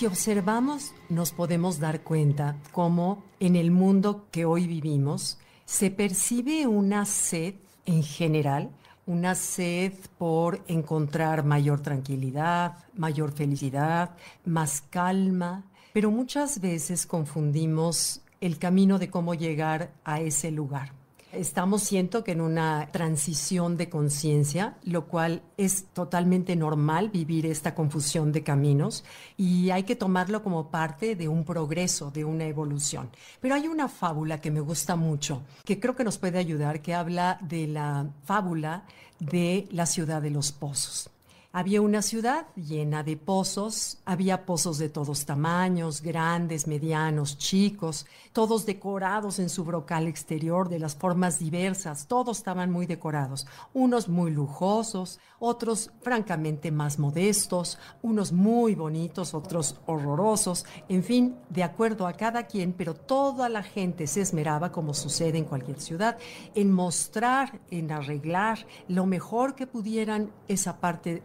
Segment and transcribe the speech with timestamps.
[0.00, 6.66] Si observamos, nos podemos dar cuenta cómo en el mundo que hoy vivimos se percibe
[6.66, 8.70] una sed en general,
[9.04, 14.16] una sed por encontrar mayor tranquilidad, mayor felicidad,
[14.46, 20.99] más calma, pero muchas veces confundimos el camino de cómo llegar a ese lugar.
[21.32, 27.72] Estamos, siento que en una transición de conciencia, lo cual es totalmente normal vivir esta
[27.74, 29.04] confusión de caminos
[29.36, 33.10] y hay que tomarlo como parte de un progreso, de una evolución.
[33.40, 36.94] Pero hay una fábula que me gusta mucho, que creo que nos puede ayudar, que
[36.94, 38.84] habla de la fábula
[39.20, 41.10] de la ciudad de los pozos.
[41.52, 48.66] Había una ciudad llena de pozos, había pozos de todos tamaños, grandes, medianos, chicos, todos
[48.66, 54.30] decorados en su brocal exterior de las formas diversas, todos estaban muy decorados, unos muy
[54.30, 62.12] lujosos, otros francamente más modestos, unos muy bonitos, otros horrorosos, en fin, de acuerdo a
[62.12, 66.16] cada quien, pero toda la gente se esmeraba, como sucede en cualquier ciudad,
[66.54, 71.24] en mostrar, en arreglar lo mejor que pudieran esa parte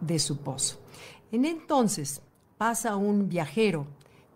[0.00, 0.78] de su pozo.
[1.32, 2.20] En entonces
[2.58, 3.86] pasa un viajero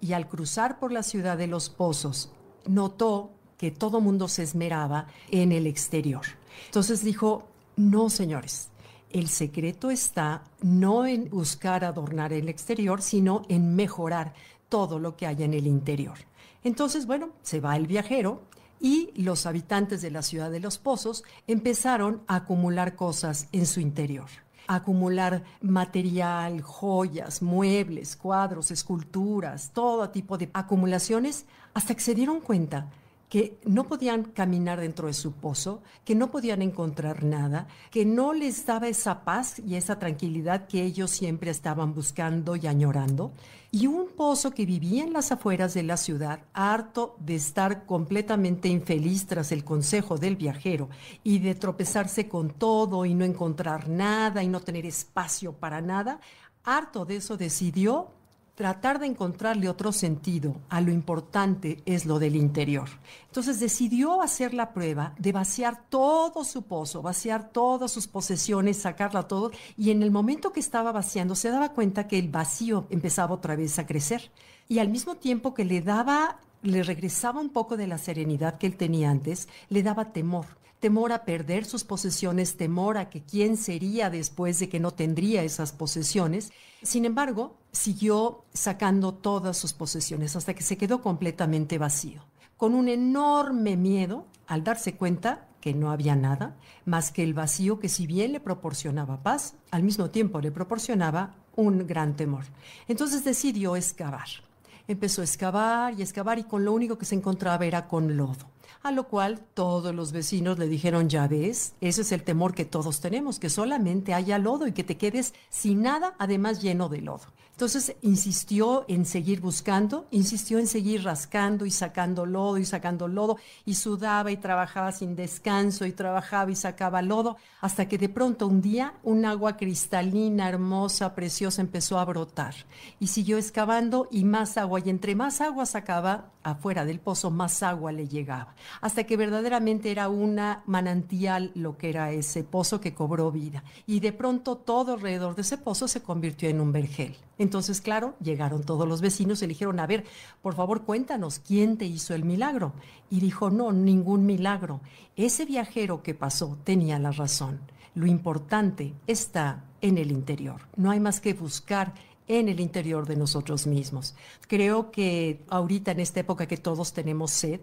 [0.01, 2.33] y al cruzar por la ciudad de los pozos
[2.67, 6.23] notó que todo mundo se esmeraba en el exterior.
[6.67, 8.71] Entonces dijo, no señores,
[9.11, 14.35] el secreto está no en buscar adornar el exterior, sino en mejorar
[14.69, 16.19] todo lo que hay en el interior.
[16.65, 18.43] Entonces, bueno, se va el viajero
[18.81, 23.81] y los habitantes de la ciudad de los pozos empezaron a acumular cosas en su
[23.81, 32.41] interior acumular material, joyas, muebles, cuadros, esculturas, todo tipo de acumulaciones, hasta que se dieron
[32.41, 32.91] cuenta
[33.29, 38.33] que no podían caminar dentro de su pozo, que no podían encontrar nada, que no
[38.33, 43.33] les daba esa paz y esa tranquilidad que ellos siempre estaban buscando y añorando,
[43.73, 48.69] y un pozo que vivía en las afueras de la ciudad, harto de estar completamente
[48.69, 50.89] infeliz tras el consejo del viajero
[51.25, 56.21] y de tropezarse con todo y no encontrar nada y no tener espacio para nada,
[56.63, 58.16] harto de eso decidió
[58.57, 62.89] tratar de encontrarle otro sentido a lo importante es lo del interior.
[63.27, 69.29] Entonces decidió hacer la prueba de vaciar todo su pozo, vaciar todas sus posesiones, sacarla
[69.29, 73.35] todo, y en el momento que estaba vaciando se daba cuenta que el vacío empezaba
[73.35, 74.33] otra vez a crecer.
[74.69, 78.67] Y al mismo tiempo que le daba, le regresaba un poco de la serenidad que
[78.67, 80.47] él tenía antes, le daba temor
[80.81, 85.43] temor a perder sus posesiones, temor a que quién sería después de que no tendría
[85.43, 86.53] esas posesiones.
[86.83, 92.23] Sin embargo, siguió sacando todas sus posesiones hasta que se quedó completamente vacío,
[92.57, 97.81] con un enorme miedo al darse cuenta que no había nada más que el vacío
[97.81, 102.45] que si bien le proporcionaba paz, al mismo tiempo le proporcionaba un gran temor.
[102.87, 104.46] Entonces decidió excavar.
[104.89, 108.56] Empezó a excavar y excavar y con lo único que se encontraba era con lodo
[108.83, 112.65] a lo cual todos los vecinos le dijeron, ya ves, ese es el temor que
[112.65, 117.01] todos tenemos, que solamente haya lodo y que te quedes sin nada, además lleno de
[117.01, 117.27] lodo.
[117.57, 123.39] Entonces insistió en seguir buscando, insistió en seguir rascando y sacando lodo y sacando lodo
[123.65, 128.47] y sudaba y trabajaba sin descanso y trabajaba y sacaba lodo hasta que de pronto
[128.47, 132.55] un día un agua cristalina, hermosa, preciosa empezó a brotar
[133.01, 137.63] y siguió excavando y más agua y entre más agua sacaba afuera del pozo más
[137.63, 142.95] agua le llegaba hasta que verdaderamente era una manantial lo que era ese pozo que
[142.95, 147.17] cobró vida y de pronto todo alrededor de ese pozo se convirtió en un vergel.
[147.39, 150.05] Entonces, claro, llegaron todos los vecinos y le dijeron, a ver,
[150.41, 152.73] por favor cuéntanos, ¿quién te hizo el milagro?
[153.11, 154.81] Y dijo, no, ningún milagro.
[155.17, 157.61] Ese viajero que pasó tenía la razón.
[157.95, 160.63] Lo importante está en el interior.
[160.77, 161.95] No hay más que buscar
[162.29, 164.15] en el interior de nosotros mismos.
[164.49, 167.61] Creo que ahorita en esta época que todos tenemos sed,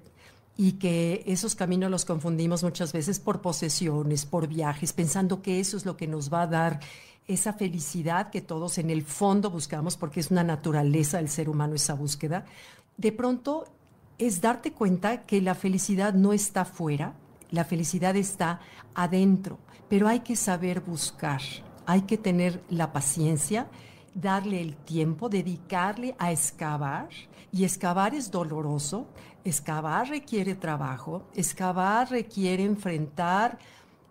[0.56, 5.78] y que esos caminos los confundimos muchas veces por posesiones, por viajes, pensando que eso
[5.78, 6.80] es lo que nos va a dar
[7.28, 11.76] esa felicidad que todos en el fondo buscamos, porque es una naturaleza del ser humano
[11.76, 12.46] esa búsqueda,
[12.98, 13.66] de pronto
[14.18, 17.16] es darte cuenta que la felicidad no está fuera,
[17.50, 18.60] la felicidad está
[18.94, 19.58] adentro,
[19.90, 21.42] pero hay que saber buscar,
[21.86, 23.68] hay que tener la paciencia,
[24.14, 27.10] darle el tiempo, dedicarle a excavar,
[27.52, 29.08] y excavar es doloroso,
[29.44, 33.60] excavar requiere trabajo, excavar requiere enfrentar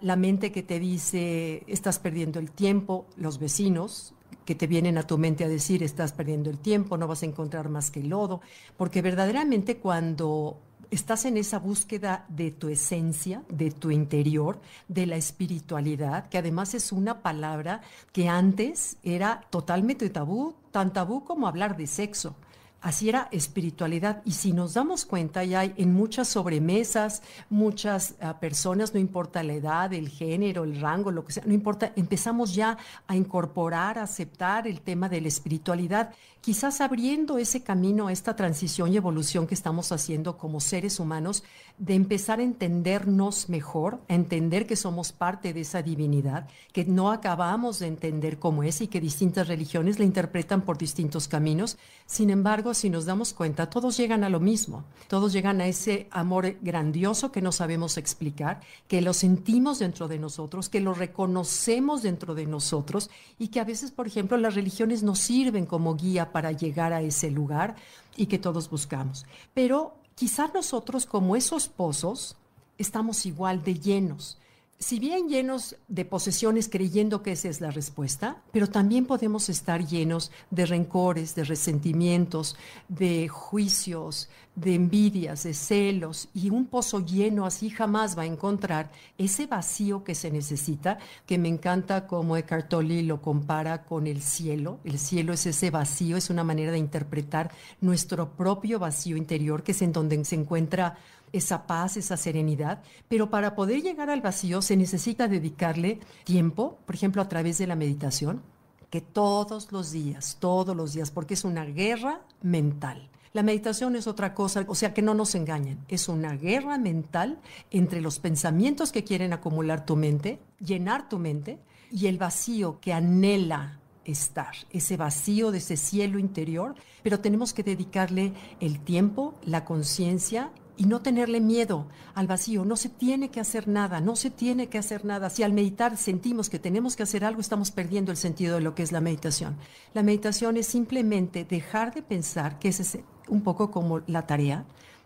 [0.01, 4.15] la mente que te dice estás perdiendo el tiempo, los vecinos
[4.45, 7.27] que te vienen a tu mente a decir estás perdiendo el tiempo, no vas a
[7.27, 8.41] encontrar más que lodo,
[8.77, 10.59] porque verdaderamente cuando
[10.93, 16.75] estás en esa búsqueda de tu esencia, de tu interior, de la espiritualidad, que además
[16.75, 17.81] es una palabra
[18.13, 22.37] que antes era totalmente tabú, tan tabú como hablar de sexo.
[22.83, 24.23] Así era espiritualidad.
[24.25, 29.45] Y si nos damos cuenta, ya hay en muchas sobremesas, muchas ah, personas, no importa
[29.45, 32.77] la edad, el género, el rango, lo que sea, no importa, empezamos ya
[33.07, 38.35] a incorporar, a aceptar el tema de la espiritualidad, quizás abriendo ese camino a esta
[38.35, 41.45] transición y evolución que estamos haciendo como seres humanos,
[41.79, 47.13] de empezar a entendernos mejor, a entender que somos parte de esa divinidad, que no
[47.13, 51.79] acabamos de entender cómo es y que distintas religiones la interpretan por distintos caminos.
[52.07, 54.85] Sin embargo, si nos damos cuenta, todos llegan a lo mismo.
[55.09, 60.19] Todos llegan a ese amor grandioso que no sabemos explicar, que lo sentimos dentro de
[60.19, 65.03] nosotros, que lo reconocemos dentro de nosotros y que a veces, por ejemplo, las religiones
[65.03, 67.77] nos sirven como guía para llegar a ese lugar
[68.17, 69.27] y que todos buscamos.
[69.55, 72.37] Pero quizás nosotros, como esos pozos,
[72.79, 74.39] estamos igual de llenos
[74.83, 79.87] si bien llenos de posesiones creyendo que esa es la respuesta, pero también podemos estar
[79.87, 82.57] llenos de rencores, de resentimientos,
[82.89, 88.91] de juicios, de envidias, de celos, y un pozo lleno así jamás va a encontrar
[89.19, 94.21] ese vacío que se necesita, que me encanta como Eckhart Tolle lo compara con el
[94.21, 94.81] cielo.
[94.83, 99.73] El cielo es ese vacío, es una manera de interpretar nuestro propio vacío interior, que
[99.73, 100.99] es en donde se encuentra
[101.33, 106.95] esa paz, esa serenidad, pero para poder llegar al vacío se necesita dedicarle tiempo, por
[106.95, 108.43] ejemplo, a través de la meditación,
[108.91, 113.09] que todos los días, todos los días, porque es una guerra mental.
[113.33, 117.41] La meditación es otra cosa, o sea que no nos engañen, es una guerra mental
[117.71, 121.59] entre los pensamientos que quieren acumular tu mente, llenar tu mente,
[121.91, 127.63] y el vacío que anhela estar, ese vacío de ese cielo interior, pero tenemos que
[127.63, 132.65] dedicarle el tiempo, la conciencia y no tenerle miedo al vacío.
[132.65, 135.31] No se tiene que hacer nada, no se tiene que hacer nada.
[135.31, 138.75] Si al meditar sentimos que tenemos que hacer algo, estamos perdiendo el sentido de lo
[138.75, 139.57] que es la meditación.
[139.95, 142.99] La meditación es simplemente dejar de pensar, que es
[143.29, 144.65] un poco como la tarea,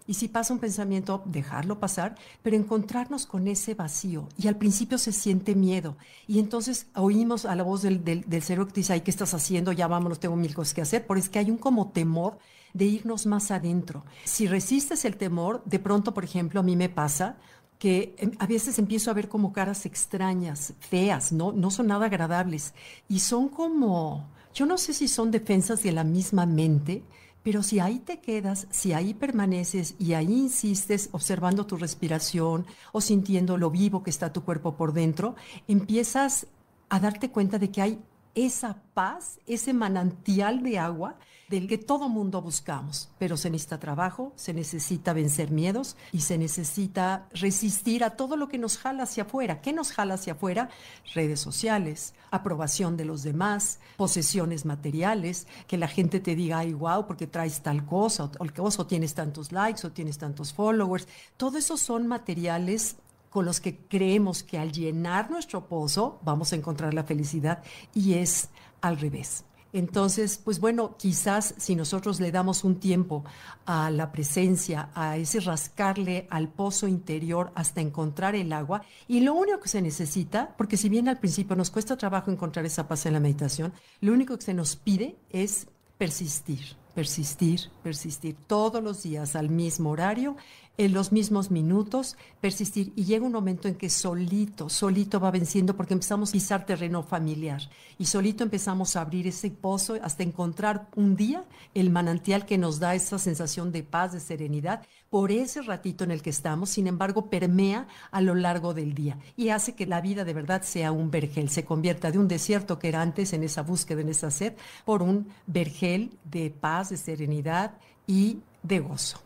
[0.09, 4.29] y si pasa un pensamiento, dejarlo pasar, pero encontrarnos con ese vacío.
[4.39, 5.97] Y al principio se siente miedo.
[6.29, 9.35] Y entonces oímos a la voz del, del, del cerebro que dice, ay, ¿qué estás
[9.35, 9.73] haciendo?
[9.73, 11.07] Ya vámonos, tengo mil cosas que hacer.
[11.07, 12.39] Pero es que hay un como temor
[12.75, 14.05] de irnos más adentro.
[14.25, 17.37] Si resistes el temor, de pronto, por ejemplo, a mí me pasa
[17.79, 22.07] que em, a veces empiezo a ver como caras extrañas, feas, no, no son nada
[22.07, 22.75] agradables.
[23.09, 27.03] Y son como, yo no sé si son defensas de la misma mente,
[27.43, 33.01] pero si ahí te quedas, si ahí permaneces y ahí insistes observando tu respiración o
[33.01, 35.37] sintiendo lo vivo que está tu cuerpo por dentro,
[35.69, 36.49] empiezas
[36.89, 37.99] a darte cuenta de que hay
[38.37, 41.17] esa paz, ese manantial de agua
[41.49, 43.09] del que todo mundo buscamos.
[43.19, 48.49] Pero se necesita trabajo, se necesita vencer miedos y se necesita resistir a todo lo
[48.49, 49.63] que nos jala hacia afuera.
[49.63, 50.69] ¿Qué nos jala hacia afuera?
[51.15, 57.07] Redes sociales, aprobación de los demás, posesiones materiales, que la gente te diga, ay, wow,
[57.07, 61.09] porque traes tal cosa, o, o, tienes tantos likes, o tienes tantos followers.
[61.37, 62.97] Todo eso son materiales
[63.31, 67.63] con los que creemos que al llenar nuestro pozo vamos a encontrar la felicidad
[67.95, 68.49] y es
[68.81, 69.45] al revés.
[69.73, 73.25] Entonces, pues bueno, quizás si nosotros le damos un tiempo
[73.67, 79.35] a la presencia, a ese rascarle al pozo interior hasta encontrar el agua, y lo
[79.35, 83.05] único que se necesita, porque si bien al principio nos cuesta trabajo encontrar esa paz
[83.05, 85.67] en la meditación, lo único que se nos pide es
[85.99, 90.37] persistir, persistir, persistir todos los días al mismo horario,
[90.79, 92.93] en los mismos minutos, persistir.
[92.97, 97.03] Y llega un momento en que solito, solito va venciendo porque empezamos a pisar terreno
[97.03, 97.63] familiar
[97.99, 102.79] y solito empezamos a abrir ese pozo hasta encontrar un día el manantial que nos
[102.79, 106.87] da esa sensación de paz, de serenidad, por ese ratito en el que estamos, sin
[106.87, 110.93] embargo, permea a lo largo del día y hace que la vida de verdad sea
[110.93, 114.31] un vergel, se convierta de un desierto que era antes en esa búsqueda, en esa
[114.31, 114.55] sed,
[114.85, 119.21] por un vergel de paz, de serenidad y de gozo.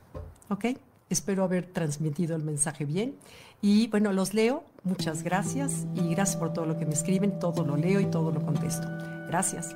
[0.49, 0.67] ¿Ok?
[1.11, 3.17] Espero haber transmitido el mensaje bien.
[3.61, 4.65] Y bueno, los leo.
[4.85, 7.39] Muchas gracias y gracias por todo lo que me escriben.
[7.39, 8.89] Todo lo leo y todo lo contesto.
[9.29, 9.75] Gracias.